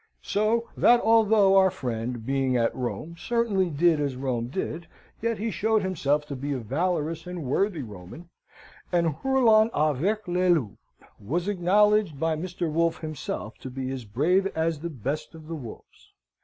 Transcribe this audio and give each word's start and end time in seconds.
So 0.23 0.67
that 0.75 1.01
though 1.03 1.55
our 1.57 1.69
friend, 1.69 2.25
being 2.25 2.57
at 2.57 2.73
Rome, 2.75 3.15
certainly 3.19 3.69
did 3.69 3.99
as 3.99 4.15
Rome 4.15 4.47
did, 4.47 4.87
yet 5.21 5.37
he 5.37 5.51
showed 5.51 5.83
himself 5.83 6.25
to 6.25 6.35
be 6.35 6.53
a 6.53 6.57
valorous 6.57 7.27
and 7.27 7.43
worthy 7.43 7.83
Roman; 7.83 8.27
and, 8.91 9.13
hurlant 9.17 9.69
avec 9.75 10.27
les 10.27 10.49
loups, 10.49 10.79
was 11.23 11.47
acknowledged 11.47 12.19
by 12.19 12.35
Mr. 12.35 12.67
Wolfe 12.67 12.97
himself 13.01 13.59
to 13.59 13.69
be 13.69 13.91
as 13.91 14.03
brave 14.03 14.47
as 14.57 14.79
the 14.79 14.89
best 14.89 15.35
of 15.35 15.47
the 15.47 15.53
wolves. 15.55 16.09